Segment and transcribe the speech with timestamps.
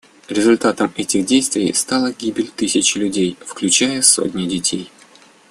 [0.29, 4.91] Результатом этих действий стала гибель тысяч людей, включая сотни детей.